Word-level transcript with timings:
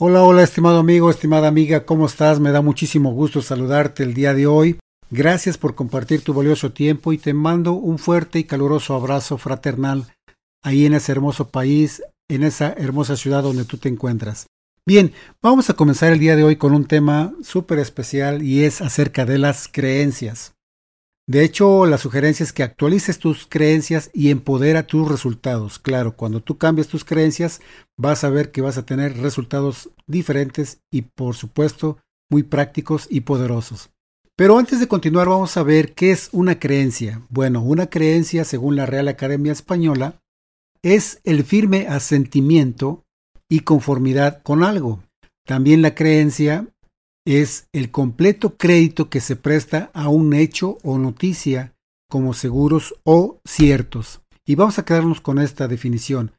Hola, 0.00 0.22
hola, 0.22 0.44
estimado 0.44 0.78
amigo, 0.78 1.10
estimada 1.10 1.48
amiga, 1.48 1.84
¿cómo 1.84 2.06
estás? 2.06 2.38
Me 2.38 2.52
da 2.52 2.62
muchísimo 2.62 3.10
gusto 3.10 3.42
saludarte 3.42 4.04
el 4.04 4.14
día 4.14 4.32
de 4.32 4.46
hoy. 4.46 4.78
Gracias 5.10 5.58
por 5.58 5.74
compartir 5.74 6.22
tu 6.22 6.32
valioso 6.32 6.70
tiempo 6.70 7.12
y 7.12 7.18
te 7.18 7.34
mando 7.34 7.72
un 7.72 7.98
fuerte 7.98 8.38
y 8.38 8.44
caluroso 8.44 8.94
abrazo 8.94 9.38
fraternal 9.38 10.06
ahí 10.62 10.86
en 10.86 10.94
ese 10.94 11.10
hermoso 11.10 11.48
país, 11.48 12.00
en 12.30 12.44
esa 12.44 12.74
hermosa 12.74 13.16
ciudad 13.16 13.42
donde 13.42 13.64
tú 13.64 13.76
te 13.76 13.88
encuentras. 13.88 14.46
Bien, 14.86 15.12
vamos 15.42 15.68
a 15.68 15.74
comenzar 15.74 16.12
el 16.12 16.20
día 16.20 16.36
de 16.36 16.44
hoy 16.44 16.54
con 16.54 16.74
un 16.74 16.84
tema 16.84 17.34
súper 17.42 17.80
especial 17.80 18.44
y 18.44 18.62
es 18.62 18.80
acerca 18.80 19.26
de 19.26 19.38
las 19.38 19.66
creencias. 19.66 20.54
De 21.28 21.44
hecho, 21.44 21.84
la 21.84 21.98
sugerencia 21.98 22.42
es 22.42 22.54
que 22.54 22.62
actualices 22.62 23.18
tus 23.18 23.46
creencias 23.46 24.10
y 24.14 24.30
empodera 24.30 24.86
tus 24.86 25.06
resultados. 25.06 25.78
Claro, 25.78 26.16
cuando 26.16 26.42
tú 26.42 26.56
cambias 26.56 26.88
tus 26.88 27.04
creencias, 27.04 27.60
vas 27.98 28.24
a 28.24 28.30
ver 28.30 28.50
que 28.50 28.62
vas 28.62 28.78
a 28.78 28.86
tener 28.86 29.18
resultados 29.18 29.90
diferentes 30.06 30.80
y, 30.90 31.02
por 31.02 31.34
supuesto, 31.36 31.98
muy 32.30 32.44
prácticos 32.44 33.06
y 33.10 33.20
poderosos. 33.20 33.90
Pero 34.36 34.56
antes 34.56 34.80
de 34.80 34.88
continuar, 34.88 35.28
vamos 35.28 35.54
a 35.58 35.62
ver 35.62 35.92
qué 35.92 36.12
es 36.12 36.30
una 36.32 36.58
creencia. 36.58 37.20
Bueno, 37.28 37.60
una 37.62 37.88
creencia, 37.88 38.46
según 38.46 38.76
la 38.76 38.86
Real 38.86 39.08
Academia 39.08 39.52
Española, 39.52 40.22
es 40.82 41.20
el 41.24 41.44
firme 41.44 41.88
asentimiento 41.88 43.04
y 43.50 43.60
conformidad 43.60 44.42
con 44.42 44.64
algo. 44.64 45.02
También 45.44 45.82
la 45.82 45.94
creencia 45.94 46.68
es 47.36 47.68
el 47.72 47.90
completo 47.90 48.56
crédito 48.56 49.10
que 49.10 49.20
se 49.20 49.36
presta 49.36 49.90
a 49.92 50.08
un 50.08 50.32
hecho 50.32 50.78
o 50.82 50.96
noticia 50.96 51.74
como 52.08 52.32
seguros 52.32 52.94
o 53.04 53.40
ciertos. 53.44 54.22
Y 54.46 54.54
vamos 54.54 54.78
a 54.78 54.86
quedarnos 54.86 55.20
con 55.20 55.38
esta 55.38 55.68
definición. 55.68 56.32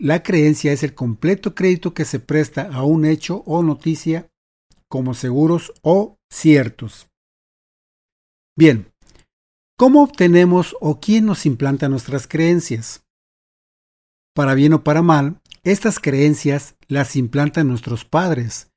La 0.00 0.22
creencia 0.22 0.72
es 0.72 0.82
el 0.82 0.94
completo 0.94 1.54
crédito 1.54 1.92
que 1.92 2.06
se 2.06 2.20
presta 2.20 2.70
a 2.72 2.84
un 2.84 3.04
hecho 3.04 3.42
o 3.44 3.62
noticia 3.62 4.30
como 4.88 5.12
seguros 5.12 5.74
o 5.82 6.16
ciertos. 6.30 7.10
Bien, 8.56 8.90
¿cómo 9.76 10.02
obtenemos 10.02 10.74
o 10.80 11.00
quién 11.00 11.26
nos 11.26 11.44
implanta 11.44 11.90
nuestras 11.90 12.26
creencias? 12.26 13.04
Para 14.34 14.54
bien 14.54 14.72
o 14.72 14.84
para 14.84 15.02
mal, 15.02 15.42
estas 15.64 15.98
creencias 15.98 16.76
las 16.86 17.14
implantan 17.14 17.68
nuestros 17.68 18.06
padres, 18.06 18.70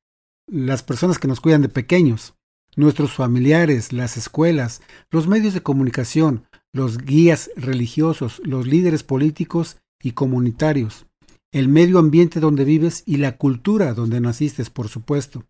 las 0.52 0.84
personas 0.84 1.18
que 1.18 1.30
nos 1.30 1.40
cuidan 1.40 1.62
de 1.62 1.70
pequeños, 1.70 2.36
nuestros 2.76 3.14
familiares, 3.14 3.94
las 3.94 4.18
escuelas, 4.18 4.82
los 5.10 5.28
medios 5.28 5.54
de 5.54 5.64
comunicación, 5.64 6.46
los 6.74 6.98
guías 6.98 7.50
religiosos, 7.56 8.42
los 8.44 8.68
líderes 8.68 9.04
políticos 9.04 9.78
y 10.02 10.12
comunitarios, 10.12 11.06
el 11.54 11.70
medio 11.70 12.00
ambiente 12.00 12.40
donde 12.42 12.66
vives 12.66 13.04
y 13.06 13.18
la 13.18 13.38
cultura 13.38 13.94
donde 13.94 14.20
naciste, 14.20 14.64
por 14.66 14.90
supuesto, 14.90 15.46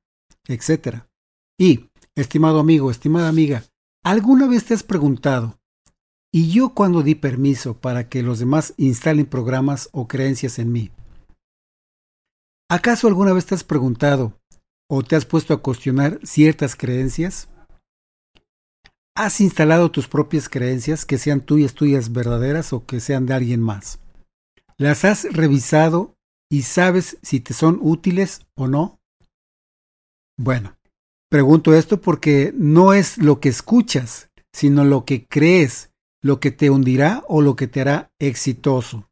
etc. 0.47 1.03
Y, 1.59 1.89
estimado 2.15 2.59
amigo, 2.59 2.91
estimada 2.91 3.27
amiga, 3.27 3.63
¿alguna 4.03 4.47
vez 4.47 4.65
te 4.65 4.75
has 4.75 4.83
preguntado, 4.83 5.59
¿y 6.31 6.51
yo 6.51 6.75
cuándo 6.75 7.01
di 7.01 7.15
permiso 7.15 7.75
para 7.75 8.07
que 8.07 8.21
los 8.21 8.37
demás 8.37 8.75
instalen 8.77 9.25
programas 9.25 9.89
o 9.93 10.07
creencias 10.07 10.59
en 10.59 10.71
mí? 10.71 10.91
¿Acaso 12.69 13.07
alguna 13.07 13.33
vez 13.33 13.47
te 13.47 13.55
has 13.55 13.63
preguntado, 13.63 14.40
o 14.93 15.03
te 15.03 15.15
has 15.15 15.25
puesto 15.25 15.53
a 15.53 15.61
cuestionar 15.61 16.19
ciertas 16.21 16.75
creencias? 16.75 17.47
¿Has 19.15 19.39
instalado 19.39 19.89
tus 19.89 20.09
propias 20.09 20.49
creencias, 20.49 21.05
que 21.05 21.17
sean 21.17 21.39
tuyas, 21.39 21.73
tuyas 21.73 22.11
verdaderas 22.11 22.73
o 22.73 22.85
que 22.85 22.99
sean 22.99 23.25
de 23.25 23.33
alguien 23.33 23.61
más? 23.61 24.01
¿Las 24.77 25.05
has 25.05 25.23
revisado 25.31 26.17
y 26.49 26.63
sabes 26.63 27.17
si 27.21 27.39
te 27.39 27.53
son 27.53 27.79
útiles 27.81 28.45
o 28.57 28.67
no? 28.67 28.99
Bueno, 30.37 30.75
pregunto 31.29 31.73
esto 31.73 32.01
porque 32.01 32.53
no 32.53 32.93
es 32.93 33.17
lo 33.17 33.39
que 33.39 33.47
escuchas, 33.47 34.29
sino 34.51 34.83
lo 34.83 35.05
que 35.05 35.25
crees, 35.25 35.91
lo 36.21 36.41
que 36.41 36.51
te 36.51 36.69
hundirá 36.69 37.23
o 37.29 37.41
lo 37.41 37.55
que 37.55 37.67
te 37.67 37.79
hará 37.79 38.11
exitoso. 38.19 39.09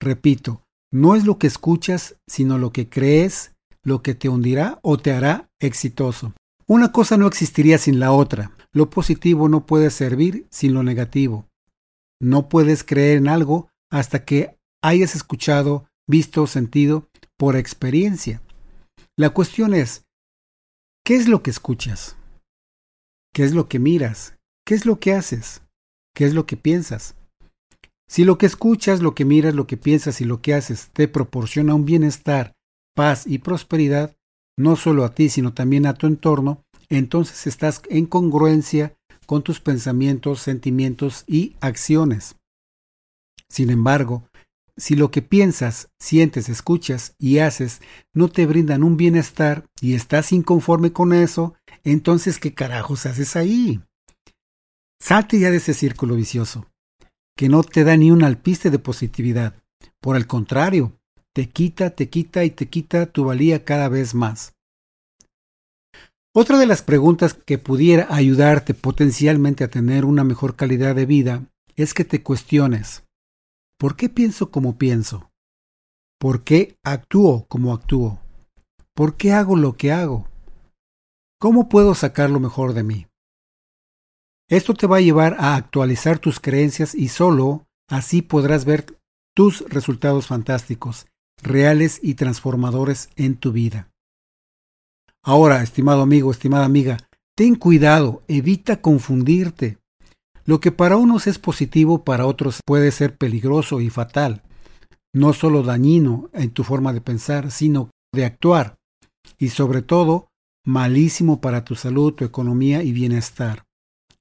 Repito, 0.00 0.66
no 0.92 1.16
es 1.16 1.24
lo 1.24 1.38
que 1.38 1.46
escuchas, 1.46 2.16
sino 2.26 2.58
lo 2.58 2.72
que 2.72 2.90
crees, 2.90 3.54
lo 3.88 4.02
que 4.02 4.14
te 4.14 4.28
hundirá 4.28 4.78
o 4.82 4.98
te 4.98 5.12
hará 5.12 5.50
exitoso. 5.58 6.34
Una 6.66 6.92
cosa 6.92 7.16
no 7.16 7.26
existiría 7.26 7.78
sin 7.78 7.98
la 7.98 8.12
otra. 8.12 8.52
Lo 8.72 8.90
positivo 8.90 9.48
no 9.48 9.66
puede 9.66 9.90
servir 9.90 10.46
sin 10.50 10.74
lo 10.74 10.82
negativo. 10.82 11.48
No 12.20 12.48
puedes 12.48 12.84
creer 12.84 13.16
en 13.16 13.28
algo 13.28 13.70
hasta 13.90 14.24
que 14.24 14.58
hayas 14.82 15.16
escuchado, 15.16 15.88
visto, 16.06 16.46
sentido 16.46 17.08
por 17.36 17.56
experiencia. 17.56 18.42
La 19.16 19.30
cuestión 19.30 19.72
es, 19.72 20.04
¿qué 21.04 21.16
es 21.16 21.28
lo 21.28 21.42
que 21.42 21.50
escuchas? 21.50 22.16
¿Qué 23.32 23.44
es 23.44 23.54
lo 23.54 23.68
que 23.68 23.78
miras? 23.78 24.36
¿Qué 24.66 24.74
es 24.74 24.84
lo 24.84 25.00
que 25.00 25.14
haces? 25.14 25.62
¿Qué 26.14 26.26
es 26.26 26.34
lo 26.34 26.44
que 26.44 26.56
piensas? 26.56 27.14
Si 28.08 28.24
lo 28.24 28.38
que 28.38 28.46
escuchas, 28.46 29.00
lo 29.00 29.14
que 29.14 29.24
miras, 29.24 29.54
lo 29.54 29.66
que 29.66 29.76
piensas 29.76 30.20
y 30.20 30.24
lo 30.24 30.42
que 30.42 30.54
haces 30.54 30.90
te 30.92 31.08
proporciona 31.08 31.74
un 31.74 31.84
bienestar 31.84 32.54
paz 32.94 33.26
y 33.26 33.38
prosperidad, 33.38 34.16
no 34.56 34.76
solo 34.76 35.04
a 35.04 35.14
ti, 35.14 35.28
sino 35.28 35.54
también 35.54 35.86
a 35.86 35.94
tu 35.94 36.06
entorno, 36.06 36.64
entonces 36.88 37.46
estás 37.46 37.82
en 37.88 38.06
congruencia 38.06 38.96
con 39.26 39.42
tus 39.42 39.60
pensamientos, 39.60 40.40
sentimientos 40.40 41.24
y 41.26 41.54
acciones. 41.60 42.36
Sin 43.48 43.70
embargo, 43.70 44.24
si 44.78 44.94
lo 44.94 45.10
que 45.10 45.22
piensas, 45.22 45.90
sientes, 45.98 46.48
escuchas 46.48 47.14
y 47.18 47.38
haces 47.38 47.80
no 48.14 48.28
te 48.28 48.46
brindan 48.46 48.84
un 48.84 48.96
bienestar 48.96 49.64
y 49.80 49.94
estás 49.94 50.32
inconforme 50.32 50.92
con 50.92 51.12
eso, 51.12 51.54
entonces 51.84 52.38
¿qué 52.38 52.54
carajos 52.54 53.04
haces 53.04 53.36
ahí? 53.36 53.80
Salte 55.00 55.38
ya 55.38 55.50
de 55.50 55.58
ese 55.58 55.74
círculo 55.74 56.14
vicioso, 56.14 56.66
que 57.36 57.48
no 57.48 57.62
te 57.62 57.84
da 57.84 57.96
ni 57.96 58.10
un 58.10 58.22
alpiste 58.22 58.70
de 58.70 58.78
positividad. 58.78 59.62
Por 60.00 60.16
el 60.16 60.26
contrario, 60.26 60.97
te 61.38 61.48
quita, 61.48 61.90
te 61.90 62.08
quita 62.08 62.44
y 62.44 62.50
te 62.50 62.66
quita 62.66 63.06
tu 63.06 63.22
valía 63.22 63.64
cada 63.64 63.88
vez 63.88 64.12
más. 64.12 64.54
Otra 66.34 66.58
de 66.58 66.66
las 66.66 66.82
preguntas 66.82 67.32
que 67.32 67.58
pudiera 67.58 68.08
ayudarte 68.10 68.74
potencialmente 68.74 69.62
a 69.62 69.68
tener 69.68 70.04
una 70.04 70.24
mejor 70.24 70.56
calidad 70.56 70.96
de 70.96 71.06
vida 71.06 71.44
es 71.76 71.94
que 71.94 72.04
te 72.04 72.24
cuestiones, 72.24 73.04
¿por 73.78 73.94
qué 73.94 74.08
pienso 74.08 74.50
como 74.50 74.78
pienso? 74.78 75.30
¿Por 76.18 76.42
qué 76.42 76.76
actúo 76.82 77.46
como 77.46 77.72
actúo? 77.72 78.18
¿Por 78.92 79.16
qué 79.16 79.30
hago 79.30 79.54
lo 79.54 79.76
que 79.76 79.92
hago? 79.92 80.26
¿Cómo 81.38 81.68
puedo 81.68 81.94
sacar 81.94 82.30
lo 82.30 82.40
mejor 82.40 82.72
de 82.72 82.82
mí? 82.82 83.06
Esto 84.50 84.74
te 84.74 84.88
va 84.88 84.96
a 84.96 85.02
llevar 85.02 85.36
a 85.38 85.54
actualizar 85.54 86.18
tus 86.18 86.40
creencias 86.40 86.96
y 86.96 87.06
solo 87.06 87.64
así 87.88 88.22
podrás 88.22 88.64
ver 88.64 88.98
tus 89.36 89.60
resultados 89.68 90.26
fantásticos 90.26 91.06
reales 91.42 92.00
y 92.02 92.14
transformadores 92.14 93.10
en 93.16 93.36
tu 93.36 93.52
vida. 93.52 93.90
Ahora, 95.22 95.62
estimado 95.62 96.02
amigo, 96.02 96.30
estimada 96.30 96.64
amiga, 96.64 96.98
ten 97.36 97.54
cuidado, 97.54 98.22
evita 98.28 98.80
confundirte. 98.80 99.78
Lo 100.44 100.60
que 100.60 100.72
para 100.72 100.96
unos 100.96 101.26
es 101.26 101.38
positivo, 101.38 102.04
para 102.04 102.26
otros 102.26 102.60
puede 102.64 102.90
ser 102.90 103.16
peligroso 103.16 103.80
y 103.80 103.90
fatal, 103.90 104.42
no 105.12 105.32
solo 105.32 105.62
dañino 105.62 106.30
en 106.32 106.50
tu 106.50 106.64
forma 106.64 106.92
de 106.92 107.00
pensar, 107.00 107.50
sino 107.50 107.90
de 108.14 108.24
actuar, 108.24 108.76
y 109.38 109.50
sobre 109.50 109.82
todo, 109.82 110.28
malísimo 110.64 111.40
para 111.40 111.64
tu 111.64 111.74
salud, 111.74 112.14
tu 112.14 112.24
economía 112.24 112.82
y 112.82 112.92
bienestar. 112.92 113.64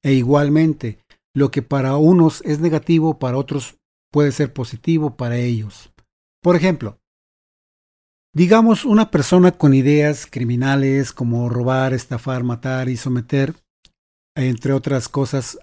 E 0.03 0.13
igualmente, 0.13 1.00
lo 1.33 1.51
que 1.51 1.61
para 1.61 1.97
unos 1.97 2.41
es 2.45 2.59
negativo, 2.59 3.19
para 3.19 3.38
otros 3.38 3.77
puede 4.11 4.31
ser 4.31 4.53
positivo 4.53 5.16
para 5.16 5.38
ellos. 5.38 5.91
Por 6.41 6.56
ejemplo, 6.56 6.97
Digamos, 8.37 8.85
una 8.85 9.09
persona 9.09 9.51
con 9.51 9.73
ideas 9.73 10.27
criminales 10.27 11.12
como 11.12 11.50
robar, 11.50 11.95
estafar, 11.95 12.44
matar 12.44 12.88
y 12.88 12.95
someter, 12.95 13.56
entre 14.35 14.73
otras 14.73 15.09
cosas 15.09 15.57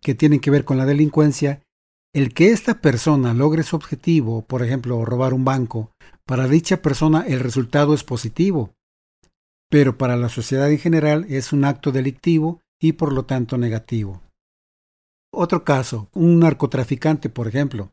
que 0.00 0.16
tienen 0.16 0.40
que 0.40 0.50
ver 0.50 0.64
con 0.64 0.78
la 0.78 0.84
delincuencia, 0.84 1.62
el 2.12 2.34
que 2.34 2.50
esta 2.50 2.80
persona 2.80 3.34
logre 3.34 3.62
su 3.62 3.76
objetivo, 3.76 4.42
por 4.42 4.64
ejemplo, 4.64 5.04
robar 5.04 5.32
un 5.32 5.44
banco, 5.44 5.92
para 6.26 6.48
dicha 6.48 6.82
persona 6.82 7.24
el 7.24 7.38
resultado 7.38 7.94
es 7.94 8.02
positivo, 8.02 8.74
pero 9.70 9.96
para 9.96 10.16
la 10.16 10.28
sociedad 10.28 10.72
en 10.72 10.78
general 10.78 11.24
es 11.28 11.52
un 11.52 11.64
acto 11.64 11.92
delictivo 11.92 12.62
y 12.80 12.94
por 12.94 13.12
lo 13.12 13.26
tanto 13.26 13.58
negativo. 13.58 14.22
Otro 15.32 15.62
caso, 15.62 16.08
un 16.14 16.40
narcotraficante, 16.40 17.28
por 17.28 17.46
ejemplo, 17.46 17.92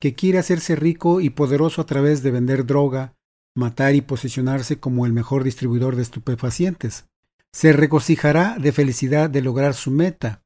que 0.00 0.14
quiere 0.14 0.38
hacerse 0.38 0.74
rico 0.74 1.20
y 1.20 1.30
poderoso 1.30 1.80
a 1.80 1.86
través 1.86 2.24
de 2.24 2.32
vender 2.32 2.66
droga, 2.66 3.14
matar 3.54 3.94
y 3.94 4.00
posicionarse 4.00 4.78
como 4.78 5.06
el 5.06 5.12
mejor 5.12 5.44
distribuidor 5.44 5.96
de 5.96 6.02
estupefacientes. 6.02 7.06
Se 7.52 7.72
regocijará 7.72 8.56
de 8.58 8.72
felicidad 8.72 9.28
de 9.28 9.42
lograr 9.42 9.74
su 9.74 9.90
meta. 9.90 10.42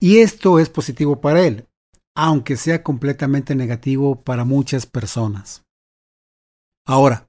Y 0.00 0.18
esto 0.18 0.58
es 0.58 0.68
positivo 0.68 1.20
para 1.20 1.46
él, 1.46 1.66
aunque 2.14 2.56
sea 2.56 2.82
completamente 2.82 3.54
negativo 3.54 4.22
para 4.22 4.44
muchas 4.44 4.86
personas. 4.86 5.64
Ahora, 6.86 7.26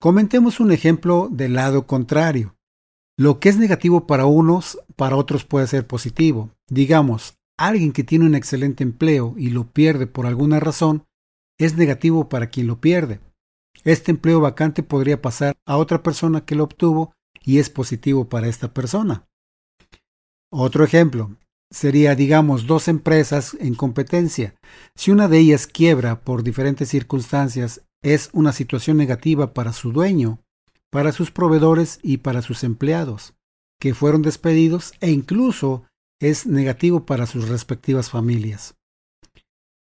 Comentemos 0.00 0.60
un 0.60 0.70
ejemplo 0.70 1.28
del 1.28 1.54
lado 1.54 1.88
contrario. 1.88 2.54
Lo 3.16 3.40
que 3.40 3.48
es 3.48 3.58
negativo 3.58 4.06
para 4.06 4.26
unos, 4.26 4.78
para 4.94 5.16
otros 5.16 5.44
puede 5.44 5.66
ser 5.66 5.88
positivo. 5.88 6.52
Digamos, 6.68 7.36
alguien 7.58 7.92
que 7.92 8.04
tiene 8.04 8.24
un 8.24 8.36
excelente 8.36 8.84
empleo 8.84 9.34
y 9.36 9.50
lo 9.50 9.72
pierde 9.72 10.06
por 10.06 10.26
alguna 10.26 10.60
razón, 10.60 11.04
es 11.58 11.76
negativo 11.76 12.28
para 12.28 12.48
quien 12.48 12.68
lo 12.68 12.80
pierde. 12.80 13.18
Este 13.88 14.10
empleo 14.10 14.38
vacante 14.38 14.82
podría 14.82 15.22
pasar 15.22 15.56
a 15.64 15.78
otra 15.78 16.02
persona 16.02 16.44
que 16.44 16.54
lo 16.54 16.64
obtuvo 16.64 17.14
y 17.42 17.58
es 17.58 17.70
positivo 17.70 18.28
para 18.28 18.46
esta 18.46 18.74
persona. 18.74 19.26
Otro 20.52 20.84
ejemplo 20.84 21.38
sería, 21.70 22.14
digamos, 22.14 22.66
dos 22.66 22.86
empresas 22.88 23.56
en 23.58 23.74
competencia. 23.74 24.54
Si 24.94 25.10
una 25.10 25.26
de 25.26 25.38
ellas 25.38 25.66
quiebra 25.66 26.20
por 26.20 26.42
diferentes 26.42 26.90
circunstancias, 26.90 27.80
es 28.02 28.28
una 28.34 28.52
situación 28.52 28.98
negativa 28.98 29.54
para 29.54 29.72
su 29.72 29.90
dueño, 29.90 30.38
para 30.90 31.10
sus 31.10 31.30
proveedores 31.30 31.98
y 32.02 32.18
para 32.18 32.42
sus 32.42 32.64
empleados, 32.64 33.32
que 33.80 33.94
fueron 33.94 34.20
despedidos 34.20 34.92
e 35.00 35.10
incluso 35.12 35.84
es 36.20 36.46
negativo 36.46 37.06
para 37.06 37.24
sus 37.24 37.48
respectivas 37.48 38.10
familias. 38.10 38.74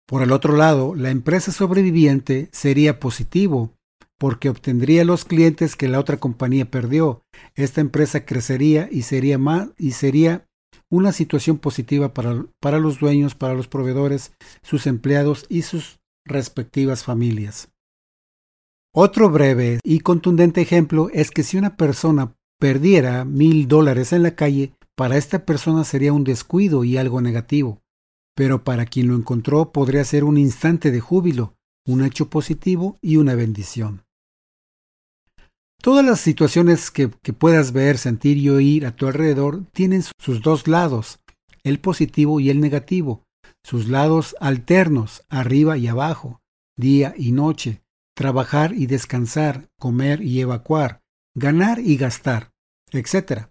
Por 0.08 0.22
el 0.22 0.32
otro 0.32 0.56
lado, 0.56 0.94
la 0.94 1.10
empresa 1.10 1.52
sobreviviente 1.52 2.48
sería 2.52 3.00
positivo 3.00 3.74
porque 4.18 4.50
obtendría 4.50 5.06
los 5.06 5.25
clientes 5.25 5.75
que 5.75 5.88
la 5.88 6.00
otra 6.00 6.18
compañía 6.18 6.69
perdió. 6.69 7.24
Esta 7.56 7.81
empresa 7.81 8.25
crecería 8.25 8.90
y 8.92 9.04
sería 9.04 9.38
más 9.38 9.69
y 9.78 9.92
sería 9.92 10.48
una 10.90 11.12
situación 11.12 11.58
positiva 11.58 12.14
para, 12.14 12.46
para 12.60 12.80
los 12.80 13.00
dueños, 13.00 13.36
para 13.36 13.54
los 13.54 13.68
proveedores, 13.68 14.34
sus 14.62 14.88
empleados 14.88 15.46
y 15.50 15.64
sus 15.64 16.00
respectivas 16.25 17.04
familias. 17.04 17.69
Otro 18.94 19.30
breve 19.30 19.80
y 19.84 20.00
contundente 20.00 20.62
ejemplo 20.62 21.10
es 21.13 21.30
que 21.30 21.44
si 21.44 21.58
una 21.58 21.75
persona 21.75 22.36
perdiera 22.60 23.25
mil 23.25 23.68
dólares 23.68 24.13
en 24.13 24.24
la 24.24 24.36
calle, 24.36 24.74
para 24.96 25.18
esta 25.18 25.46
persona 25.46 25.84
sería 25.84 26.13
un 26.13 26.24
descuido 26.24 26.84
y 26.84 26.98
algo 26.98 27.22
negativo, 27.22 27.84
pero 28.36 28.63
para 28.63 28.86
quien 28.86 29.08
lo 29.08 29.16
encontró 29.16 29.72
podría 29.72 30.04
ser 30.04 30.24
un 30.24 30.40
instante 30.40 30.90
de 30.90 31.00
júbilo, 31.00 31.54
un 31.86 32.04
hecho 32.04 32.30
positivo 32.30 32.98
y 33.02 33.18
una 33.18 33.36
bendición. 33.36 34.06
Todas 35.81 36.03
las 36.03 36.19
situaciones 36.19 36.91
que, 36.91 37.07
puedas 37.09 37.71
ver, 37.71 37.97
sentir 37.97 38.38
y 38.38 38.50
oír 38.50 38.85
a 38.85 38.95
tu 38.95 39.07
alrededor 39.07 39.65
tienen 39.71 40.03
sus 40.19 40.41
dos 40.41 40.68
lados, 40.68 41.19
el 41.63 41.79
positivo 41.79 42.39
y 42.39 42.50
el 42.50 42.59
negativo, 42.59 43.24
sus 43.63 43.88
lados 43.88 44.35
alternos, 44.39 45.24
arriba 45.29 45.77
y 45.77 45.88
abajo, 45.88 46.41
día 46.77 47.13
y 47.18 47.31
noche, 47.31 47.81
trabajar 48.15 48.74
y 48.74 48.88
descansar, 48.88 49.69
comer 49.79 50.21
y 50.21 50.41
evacuar, 50.41 51.01
ganar 51.35 51.79
y 51.79 51.97
gastar, 51.97 52.51
etc. 52.91 53.50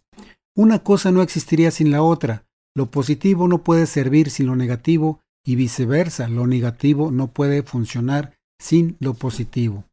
Una 0.57 0.81
cosa 0.81 1.13
no 1.13 1.23
existiría 1.23 1.71
sin 1.71 1.91
la 1.91 2.03
otra, 2.03 2.45
lo 2.75 2.91
positivo 2.91 3.49
no 3.49 3.63
puede 3.63 3.87
servir 3.87 4.31
sin 4.31 4.47
lo 4.47 4.57
negativo 4.57 5.21
y 5.45 5.55
viceversa, 5.55 6.29
lo 6.29 6.47
negativo 6.47 7.11
no 7.11 7.29
puede 7.29 7.63
funcionar 7.63 8.37
sin 8.59 8.97
lo 9.01 9.15
positivo. 9.15 9.85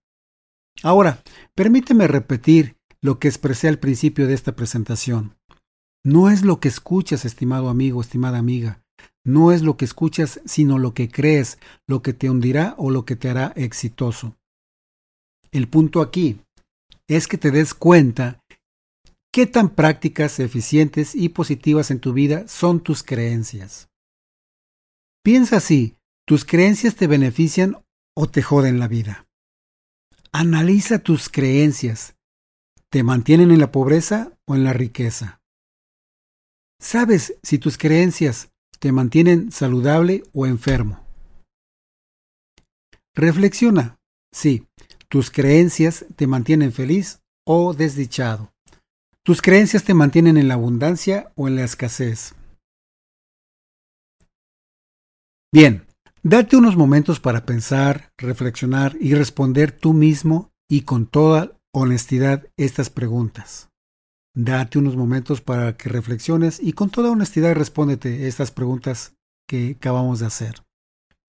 Ahora, 0.82 1.24
permíteme 1.56 2.08
repetir 2.08 2.76
lo 3.02 3.20
que 3.20 3.28
expresé 3.28 3.68
al 3.68 3.80
principio 3.80 4.28
de 4.28 4.34
esta 4.34 4.56
presentación. 4.56 5.36
No 6.04 6.30
es 6.30 6.44
lo 6.44 6.60
que 6.60 6.68
escuchas, 6.68 7.26
estimado 7.26 7.70
amigo, 7.70 8.02
estimada 8.02 8.38
amiga. 8.38 8.82
No 9.26 9.52
es 9.52 9.62
lo 9.62 9.78
que 9.78 9.86
escuchas, 9.86 10.42
sino 10.46 10.80
lo 10.80 10.94
que 10.94 11.10
crees, 11.10 11.60
lo 11.88 12.02
que 12.02 12.14
te 12.14 12.30
hundirá 12.30 12.76
o 12.78 12.92
lo 12.92 13.06
que 13.06 13.16
te 13.16 13.30
hará 13.30 13.54
exitoso. 13.56 14.36
El 15.52 15.70
punto 15.70 16.02
aquí 16.02 16.42
es 17.08 17.28
que 17.28 17.38
te 17.38 17.52
des 17.52 17.74
cuenta 17.74 18.42
qué 19.32 19.48
tan 19.48 19.70
prácticas, 19.70 20.40
eficientes 20.40 21.16
y 21.16 21.30
positivas 21.30 21.92
en 21.92 22.00
tu 22.00 22.12
vida 22.14 22.48
son 22.48 22.82
tus 22.82 23.04
creencias. 23.04 23.88
Piensa 25.24 25.58
así, 25.58 25.96
¿tus 26.28 26.44
creencias 26.44 26.96
te 26.96 27.08
benefician 27.08 27.78
o 28.16 28.28
te 28.28 28.42
joden 28.42 28.80
la 28.80 28.88
vida? 28.88 29.26
Analiza 30.36 30.98
tus 30.98 31.30
creencias. 31.30 32.16
¿Te 32.90 33.04
mantienen 33.04 33.52
en 33.52 33.60
la 33.60 33.72
pobreza 33.72 34.36
o 34.48 34.56
en 34.56 34.64
la 34.64 34.74
riqueza? 34.74 35.40
¿Sabes 36.82 37.36
si 37.44 37.60
tus 37.60 37.78
creencias 37.78 38.50
te 38.80 38.92
mantienen 38.92 39.52
saludable 39.52 40.24
o 40.34 40.48
enfermo? 40.48 41.06
Reflexiona. 43.14 44.00
Sí, 44.34 44.68
tus 45.08 45.30
creencias 45.30 46.08
te 46.16 46.26
mantienen 46.26 46.74
feliz 46.74 47.20
o 47.46 47.76
desdichado. 47.76 48.52
Tus 49.24 49.40
creencias 49.40 49.84
te 49.84 49.94
mantienen 49.94 50.38
en 50.38 50.48
la 50.48 50.56
abundancia 50.56 51.32
o 51.36 51.48
en 51.48 51.58
la 51.58 51.64
escasez. 51.64 52.34
Bien, 55.54 55.86
Date 56.26 56.56
unos 56.56 56.78
momentos 56.78 57.20
para 57.20 57.46
pensar, 57.46 58.14
reflexionar 58.18 58.96
y 58.98 59.14
responder 59.14 59.74
tú 59.74 59.92
mismo 59.92 60.54
y 60.70 60.84
con 60.84 61.06
toda 61.06 61.60
honestidad 61.74 62.48
estas 62.56 62.90
preguntas. 62.90 63.72
Date 64.34 64.80
unos 64.80 64.96
momentos 64.96 65.42
para 65.42 65.76
que 65.76 65.90
reflexiones 65.90 66.62
y 66.62 66.72
con 66.72 66.90
toda 66.92 67.12
honestidad 67.12 67.56
respóndete 67.56 68.30
estas 68.30 68.52
preguntas 68.52 69.18
que 69.50 69.76
acabamos 69.76 70.22
de 70.22 70.28
hacer. 70.28 70.64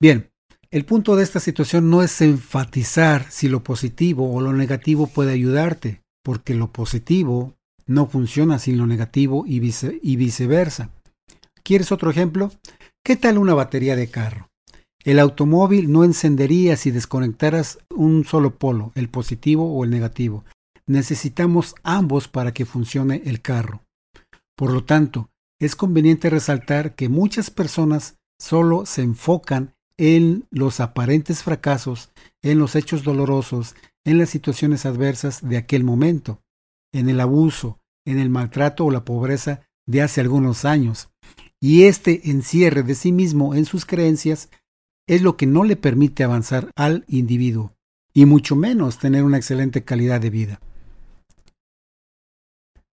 Bien, 0.01 0.31
el 0.71 0.85
punto 0.85 1.17
de 1.17 1.25
esta 1.25 1.41
situación 1.41 1.91
no 1.91 2.05
es 2.05 2.21
enfatizar 2.21 3.29
si 3.33 3.49
lo 3.49 3.65
positivo 3.65 4.33
o 4.33 4.41
lo 4.41 4.53
negativo 4.53 5.09
puede 5.09 5.33
ayudarte, 5.33 6.03
porque 6.23 6.55
lo 6.55 6.71
positivo 6.71 7.57
no 7.85 8.07
funciona 8.07 8.61
sin 8.61 8.79
lo 8.79 8.87
negativo 8.87 9.45
y, 9.45 9.57
y 10.03 10.17
viceversa. 10.17 10.91
¿Quieres 11.65 11.91
otro 11.91 12.13
ejemplo? 12.13 12.53
¿Qué 13.05 13.17
tal 13.17 13.39
una 13.39 13.55
batería 13.55 13.97
de 13.97 14.09
carro? 14.09 14.54
El 15.05 15.19
automóvil 15.19 15.93
no 15.93 16.03
encendería 16.03 16.77
si 16.77 16.91
desconectaras 16.91 17.79
un 17.95 18.25
solo 18.25 18.57
polo, 18.59 18.91
el 18.95 19.11
positivo 19.11 19.71
o 19.71 19.85
el 19.85 19.91
negativo. 19.91 20.45
Necesitamos 20.87 21.75
ambos 21.83 22.27
para 22.27 22.55
que 22.55 22.65
funcione 22.65 23.21
el 23.27 23.43
carro. 23.43 23.83
Por 24.57 24.73
lo 24.73 24.85
tanto, 24.85 25.29
es 25.61 25.77
conveniente 25.77 26.31
resaltar 26.31 26.95
que 26.95 27.11
muchas 27.11 27.51
personas 27.51 28.17
solo 28.41 28.87
se 28.87 29.03
enfocan 29.03 29.75
en 29.99 30.47
los 30.51 30.81
aparentes 30.81 31.43
fracasos, 31.43 32.11
en 32.43 32.59
los 32.59 32.75
hechos 32.75 33.05
dolorosos, 33.05 33.77
en 34.07 34.19
las 34.19 34.31
situaciones 34.31 34.87
adversas 34.87 35.47
de 35.47 35.59
aquel 35.59 35.85
momento, 35.85 36.41
en 36.93 37.11
el 37.11 37.21
abuso, 37.21 37.79
en 38.07 38.19
el 38.19 38.31
maltrato 38.31 38.87
o 38.87 38.91
la 38.91 39.05
pobreza 39.05 39.61
de 39.87 40.03
hace 40.03 40.23
algunos 40.23 40.65
años. 40.65 41.11
Y 41.61 41.85
este 41.85 42.31
encierre 42.31 42.83
de 42.83 42.95
sí 42.95 43.13
mismo 43.13 43.55
en 43.55 43.65
sus 43.65 43.87
creencias 43.87 44.49
es 45.07 45.23
lo 45.23 45.37
que 45.37 45.47
no 45.47 45.65
le 45.65 45.77
permite 45.77 46.25
avanzar 46.25 46.71
al 46.77 47.05
individuo, 47.09 47.73
y 48.13 48.27
mucho 48.27 48.57
menos 48.57 48.99
tener 48.99 49.25
una 49.25 49.37
excelente 49.37 49.85
calidad 49.85 50.21
de 50.21 50.31
vida. 50.31 50.61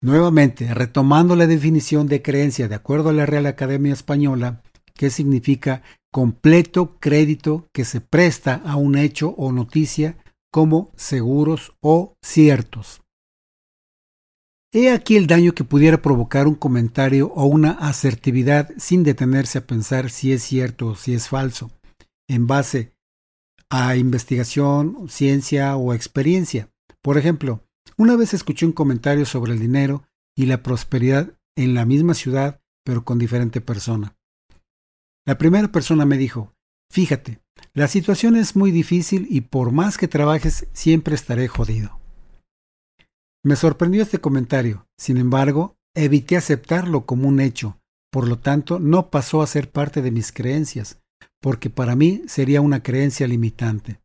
Nuevamente, 0.02 0.72
retomando 0.72 1.36
la 1.36 1.46
definición 1.46 2.06
de 2.06 2.22
creencia 2.22 2.68
de 2.68 2.74
acuerdo 2.74 3.10
a 3.10 3.12
la 3.12 3.26
Real 3.26 3.46
Academia 3.46 3.92
Española, 3.92 4.62
que 4.94 5.10
significa 5.10 5.82
completo 6.10 6.96
crédito 6.98 7.68
que 7.72 7.84
se 7.84 8.00
presta 8.00 8.54
a 8.64 8.76
un 8.76 8.96
hecho 8.96 9.34
o 9.36 9.52
noticia 9.52 10.16
como 10.50 10.90
seguros 10.96 11.74
o 11.80 12.14
ciertos. 12.22 13.02
He 14.72 14.90
aquí 14.90 15.16
el 15.16 15.26
daño 15.26 15.52
que 15.52 15.64
pudiera 15.64 16.00
provocar 16.00 16.46
un 16.46 16.54
comentario 16.54 17.32
o 17.34 17.44
una 17.44 17.72
asertividad 17.72 18.70
sin 18.78 19.02
detenerse 19.02 19.58
a 19.58 19.66
pensar 19.66 20.10
si 20.10 20.32
es 20.32 20.42
cierto 20.42 20.88
o 20.88 20.94
si 20.96 21.12
es 21.12 21.28
falso 21.28 21.70
en 22.30 22.46
base 22.46 22.94
a 23.70 23.96
investigación, 23.96 25.08
ciencia 25.08 25.76
o 25.76 25.92
experiencia. 25.94 26.70
Por 27.02 27.18
ejemplo, 27.18 27.66
una 27.96 28.14
vez 28.16 28.34
escuché 28.34 28.66
un 28.66 28.72
comentario 28.72 29.26
sobre 29.26 29.52
el 29.52 29.58
dinero 29.58 30.04
y 30.36 30.46
la 30.46 30.62
prosperidad 30.62 31.36
en 31.56 31.74
la 31.74 31.84
misma 31.84 32.14
ciudad, 32.14 32.62
pero 32.84 33.04
con 33.04 33.18
diferente 33.18 33.60
persona. 33.60 34.16
La 35.26 35.38
primera 35.38 35.72
persona 35.72 36.06
me 36.06 36.18
dijo, 36.18 36.54
fíjate, 36.90 37.42
la 37.74 37.88
situación 37.88 38.36
es 38.36 38.54
muy 38.54 38.70
difícil 38.70 39.26
y 39.28 39.40
por 39.42 39.72
más 39.72 39.98
que 39.98 40.06
trabajes 40.06 40.68
siempre 40.72 41.16
estaré 41.16 41.48
jodido. 41.48 42.00
Me 43.42 43.56
sorprendió 43.56 44.02
este 44.02 44.18
comentario, 44.18 44.86
sin 44.96 45.16
embargo, 45.16 45.76
evité 45.96 46.36
aceptarlo 46.36 47.06
como 47.06 47.26
un 47.26 47.40
hecho, 47.40 47.80
por 48.12 48.28
lo 48.28 48.38
tanto 48.38 48.78
no 48.78 49.10
pasó 49.10 49.42
a 49.42 49.48
ser 49.48 49.70
parte 49.70 50.00
de 50.00 50.12
mis 50.12 50.30
creencias, 50.30 51.00
porque 51.40 51.70
para 51.70 51.96
mí 51.96 52.22
sería 52.26 52.60
una 52.60 52.82
creencia 52.82 53.26
limitante. 53.26 54.00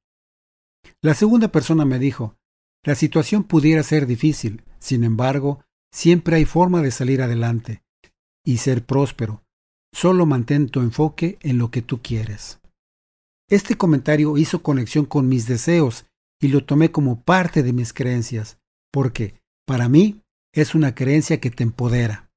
La 1.01 1.13
segunda 1.13 1.49
persona 1.49 1.85
me 1.85 1.99
dijo, 1.99 2.37
la 2.83 2.95
situación 2.95 3.43
pudiera 3.43 3.83
ser 3.83 4.05
difícil, 4.05 4.63
sin 4.79 5.03
embargo, 5.03 5.63
siempre 5.91 6.37
hay 6.37 6.45
forma 6.45 6.81
de 6.81 6.91
salir 6.91 7.21
adelante 7.21 7.83
y 8.45 8.57
ser 8.57 8.85
próspero. 8.85 9.43
Solo 9.93 10.25
mantén 10.25 10.69
tu 10.69 10.81
enfoque 10.81 11.37
en 11.41 11.57
lo 11.57 11.71
que 11.71 11.81
tú 11.81 12.01
quieres. 12.01 12.59
Este 13.49 13.75
comentario 13.75 14.37
hizo 14.37 14.61
conexión 14.61 15.05
con 15.05 15.27
mis 15.27 15.47
deseos 15.47 16.05
y 16.41 16.49
lo 16.49 16.65
tomé 16.65 16.91
como 16.91 17.21
parte 17.21 17.63
de 17.63 17.73
mis 17.73 17.93
creencias, 17.93 18.59
porque 18.91 19.41
para 19.65 19.89
mí 19.89 20.21
es 20.53 20.75
una 20.75 20.95
creencia 20.95 21.39
que 21.39 21.49
te 21.49 21.63
empodera. 21.63 22.29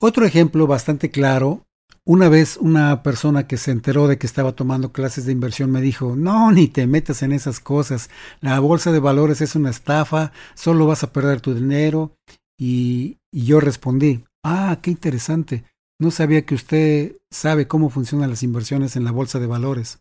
Otro 0.00 0.24
ejemplo 0.24 0.66
bastante 0.66 1.10
claro, 1.10 1.66
una 2.04 2.28
vez 2.28 2.56
una 2.56 3.02
persona 3.02 3.46
que 3.46 3.56
se 3.56 3.70
enteró 3.70 4.08
de 4.08 4.18
que 4.18 4.26
estaba 4.26 4.52
tomando 4.52 4.92
clases 4.92 5.26
de 5.26 5.32
inversión 5.32 5.70
me 5.70 5.80
dijo, 5.80 6.16
no, 6.16 6.50
ni 6.50 6.68
te 6.68 6.86
metas 6.86 7.22
en 7.22 7.32
esas 7.32 7.60
cosas, 7.60 8.10
la 8.40 8.58
bolsa 8.60 8.92
de 8.92 9.00
valores 9.00 9.40
es 9.40 9.54
una 9.54 9.70
estafa, 9.70 10.32
solo 10.54 10.86
vas 10.86 11.02
a 11.02 11.12
perder 11.12 11.40
tu 11.40 11.54
dinero. 11.54 12.16
Y, 12.58 13.18
yo 13.32 13.60
respondí, 13.60 14.24
ah, 14.42 14.80
qué 14.82 14.90
interesante, 14.90 15.64
no 16.00 16.10
sabía 16.10 16.44
que 16.44 16.56
usted 16.56 17.16
sabe 17.30 17.68
cómo 17.68 17.90
funcionan 17.90 18.30
las 18.30 18.42
inversiones 18.42 18.96
en 18.96 19.04
la 19.04 19.12
bolsa 19.12 19.38
de 19.38 19.46
valores. 19.46 20.00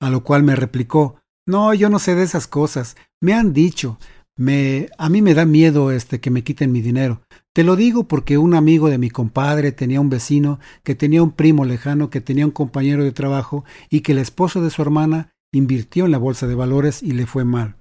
A 0.00 0.10
lo 0.10 0.22
cual 0.24 0.42
me 0.42 0.56
replicó, 0.56 1.16
no, 1.46 1.72
yo 1.72 1.88
no 1.88 1.98
sé 1.98 2.14
de 2.14 2.22
esas 2.22 2.46
cosas. 2.46 2.96
Me 3.20 3.32
han 3.32 3.52
dicho, 3.52 3.98
a 4.36 5.08
mí 5.08 5.22
me 5.22 5.34
da 5.34 5.44
miedo 5.44 5.90
este 5.90 6.20
que 6.20 6.30
me 6.30 6.42
quiten 6.42 6.72
mi 6.72 6.80
dinero. 6.80 7.22
Te 7.52 7.62
lo 7.62 7.76
digo 7.76 8.08
porque 8.08 8.36
un 8.36 8.54
amigo 8.54 8.90
de 8.90 8.98
mi 8.98 9.10
compadre 9.10 9.70
tenía 9.70 10.00
un 10.00 10.10
vecino 10.10 10.58
que 10.82 10.94
tenía 10.94 11.22
un 11.22 11.30
primo 11.30 11.64
lejano 11.64 12.10
que 12.10 12.20
tenía 12.20 12.44
un 12.44 12.50
compañero 12.50 13.04
de 13.04 13.12
trabajo 13.12 13.64
y 13.90 14.00
que 14.00 14.12
el 14.12 14.18
esposo 14.18 14.60
de 14.60 14.70
su 14.70 14.82
hermana 14.82 15.32
invirtió 15.52 16.06
en 16.06 16.10
la 16.10 16.18
bolsa 16.18 16.46
de 16.48 16.56
valores 16.56 17.02
y 17.02 17.12
le 17.12 17.26
fue 17.26 17.44
mal. 17.44 17.76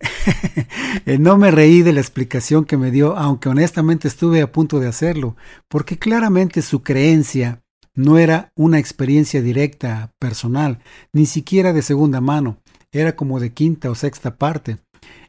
no 1.18 1.36
me 1.36 1.50
reí 1.50 1.82
de 1.82 1.92
la 1.92 2.00
explicación 2.00 2.64
que 2.64 2.76
me 2.76 2.90
dio, 2.90 3.16
aunque 3.16 3.48
honestamente 3.48 4.08
estuve 4.08 4.42
a 4.42 4.52
punto 4.52 4.80
de 4.80 4.88
hacerlo, 4.88 5.36
porque 5.68 5.98
claramente 5.98 6.62
su 6.62 6.82
creencia 6.82 7.62
no 7.94 8.18
era 8.18 8.52
una 8.54 8.78
experiencia 8.78 9.40
directa, 9.42 10.14
personal, 10.18 10.80
ni 11.12 11.26
siquiera 11.26 11.72
de 11.72 11.82
segunda 11.82 12.20
mano, 12.20 12.58
era 12.92 13.16
como 13.16 13.40
de 13.40 13.52
quinta 13.52 13.90
o 13.90 13.94
sexta 13.94 14.36
parte. 14.36 14.78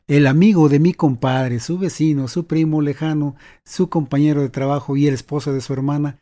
El 0.09 0.25
amigo 0.25 0.69
de 0.69 0.79
mi 0.79 0.93
compadre, 0.93 1.59
su 1.59 1.77
vecino, 1.77 2.29
su 2.29 2.47
primo 2.47 2.81
lejano, 2.81 3.35
su 3.65 3.89
compañero 3.89 4.41
de 4.41 4.49
trabajo 4.49 4.95
y 4.95 5.05
el 5.05 5.13
esposo 5.13 5.51
de 5.51 5.59
su 5.59 5.73
hermana, 5.73 6.19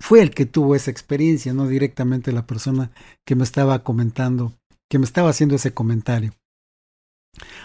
fue 0.00 0.22
el 0.22 0.30
que 0.30 0.46
tuvo 0.46 0.74
esa 0.74 0.90
experiencia, 0.90 1.52
no 1.52 1.68
directamente 1.68 2.32
la 2.32 2.46
persona 2.46 2.90
que 3.26 3.36
me 3.36 3.44
estaba 3.44 3.84
comentando, 3.84 4.54
que 4.90 4.98
me 4.98 5.04
estaba 5.04 5.28
haciendo 5.28 5.56
ese 5.56 5.74
comentario. 5.74 6.32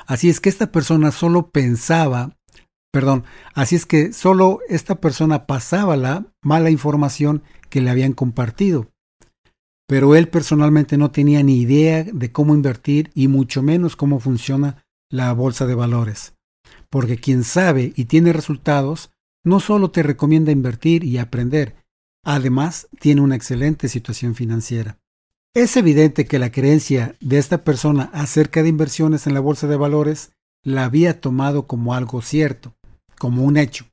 Así 0.06 0.30
es 0.30 0.42
que 0.42 0.50
esta 0.50 0.74
persona 0.74 1.12
solo 1.12 1.50
pensaba, 1.50 2.36
perdón, 2.92 3.24
así 3.54 3.78
es 3.78 3.86
que 3.86 4.12
solo 4.12 4.60
esta 4.68 4.96
persona 4.96 5.46
pasaba 5.46 5.96
la 5.96 6.26
mala 6.44 6.70
información 6.70 7.44
que 7.70 7.80
le 7.80 7.90
habían 7.90 8.12
compartido. 8.12 8.90
Pero 9.88 10.16
él 10.16 10.28
personalmente 10.28 10.98
no 10.98 11.12
tenía 11.12 11.42
ni 11.44 11.62
idea 11.62 12.04
de 12.04 12.32
cómo 12.34 12.54
invertir 12.54 13.12
y 13.14 13.30
mucho 13.30 13.62
menos 13.62 13.96
cómo 13.96 14.20
funciona 14.20 14.85
la 15.16 15.32
bolsa 15.34 15.66
de 15.66 15.76
valores. 15.76 16.34
Porque 16.90 17.18
quien 17.18 17.44
sabe 17.44 17.94
y 17.96 18.06
tiene 18.06 18.34
resultados 18.34 19.12
no 19.44 19.60
solo 19.60 19.92
te 19.92 20.04
recomienda 20.04 20.52
invertir 20.52 21.04
y 21.04 21.18
aprender, 21.18 21.76
además 22.24 22.88
tiene 23.00 23.22
una 23.22 23.36
excelente 23.36 23.88
situación 23.88 24.36
financiera. 24.36 24.98
Es 25.54 25.78
evidente 25.78 26.26
que 26.26 26.40
la 26.40 26.52
creencia 26.52 27.16
de 27.22 27.38
esta 27.38 27.64
persona 27.64 28.10
acerca 28.12 28.62
de 28.62 28.70
inversiones 28.70 29.26
en 29.26 29.34
la 29.34 29.40
bolsa 29.40 29.68
de 29.68 29.78
valores 29.78 30.34
la 30.64 30.84
había 30.84 31.22
tomado 31.22 31.68
como 31.68 31.94
algo 31.94 32.22
cierto, 32.22 32.76
como 33.18 33.44
un 33.44 33.56
hecho, 33.56 33.86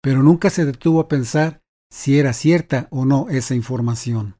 pero 0.00 0.22
nunca 0.22 0.48
se 0.48 0.64
detuvo 0.64 1.00
a 1.00 1.08
pensar 1.08 1.60
si 1.90 2.18
era 2.18 2.32
cierta 2.32 2.86
o 2.90 3.04
no 3.04 3.28
esa 3.28 3.54
información. 3.54 4.37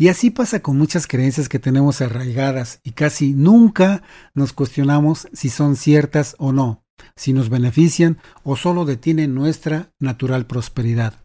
Y 0.00 0.08
así 0.08 0.30
pasa 0.30 0.62
con 0.62 0.78
muchas 0.78 1.08
creencias 1.08 1.48
que 1.48 1.58
tenemos 1.58 2.00
arraigadas 2.00 2.80
y 2.84 2.92
casi 2.92 3.34
nunca 3.34 4.04
nos 4.32 4.52
cuestionamos 4.52 5.28
si 5.32 5.50
son 5.50 5.74
ciertas 5.74 6.36
o 6.38 6.52
no, 6.52 6.84
si 7.16 7.32
nos 7.32 7.48
benefician 7.48 8.18
o 8.44 8.54
solo 8.54 8.84
detienen 8.84 9.34
nuestra 9.34 9.92
natural 9.98 10.46
prosperidad. 10.46 11.20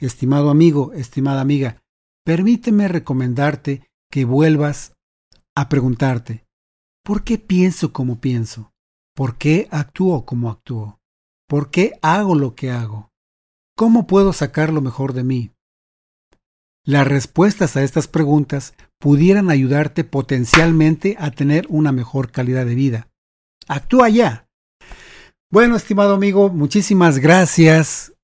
Estimado 0.00 0.50
amigo, 0.50 0.92
estimada 0.92 1.40
amiga, 1.40 1.82
permíteme 2.24 2.88
recomendarte 2.88 3.86
que 4.10 4.24
vuelvas 4.24 4.94
a 5.54 5.68
preguntarte, 5.68 6.44
¿por 7.04 7.22
qué 7.22 7.38
pienso 7.38 7.92
como 7.92 8.20
pienso? 8.20 8.72
¿Por 9.14 9.38
qué 9.38 9.68
actúo 9.70 10.24
como 10.24 10.50
actúo? 10.50 10.98
¿Por 11.46 11.70
qué 11.70 11.92
hago 12.02 12.34
lo 12.34 12.56
que 12.56 12.72
hago? 12.72 13.10
¿Cómo 13.76 14.08
puedo 14.08 14.32
sacar 14.32 14.72
lo 14.72 14.80
mejor 14.80 15.12
de 15.12 15.22
mí? 15.22 15.52
Las 16.90 17.06
respuestas 17.06 17.76
a 17.76 17.84
estas 17.84 18.08
preguntas 18.08 18.74
pudieran 18.98 19.48
ayudarte 19.48 20.02
potencialmente 20.02 21.14
a 21.20 21.30
tener 21.30 21.66
una 21.68 21.92
mejor 21.92 22.32
calidad 22.32 22.66
de 22.66 22.74
vida. 22.74 23.06
Actúa 23.68 24.08
ya. 24.08 24.48
Bueno, 25.52 25.76
estimado 25.76 26.14
amigo, 26.14 26.48
muchísimas 26.48 27.18
gracias 27.20 28.14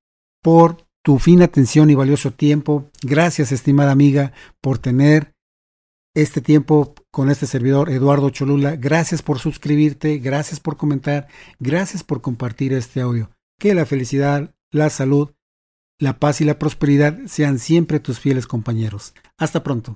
por 0.43 0.85
tu 1.05 1.21
fina 1.21 1.45
atención 1.45 1.91
y 1.91 1.95
valioso 1.95 2.33
tiempo. 2.33 2.91
Gracias, 3.03 3.53
estimada 3.53 3.93
amiga, 3.93 4.33
por 4.61 4.79
tener 4.79 5.33
este 6.17 6.41
tiempo 6.41 6.93
con 7.13 7.31
este 7.31 7.47
servidor 7.47 7.89
Eduardo 7.89 8.31
Cholula. 8.31 8.75
Gracias 8.75 9.23
por 9.23 9.39
suscribirte, 9.39 10.19
gracias 10.19 10.59
por 10.59 10.77
comentar, 10.77 11.29
gracias 11.61 12.03
por 12.03 12.21
compartir 12.21 12.73
este 12.73 13.01
audio. 13.01 13.31
Que 13.61 13.75
la 13.75 13.87
felicidad, 13.87 14.57
la 14.73 14.91
salud 14.91 15.36
la 15.99 16.19
paz 16.19 16.41
y 16.41 16.45
la 16.45 16.59
prosperidad 16.59 17.17
sean 17.27 17.59
siempre 17.59 18.01
tus 18.01 18.21
fieles 18.21 18.47
compañeros. 18.47 19.15
Hasta 19.39 19.63
pronto. 19.63 19.95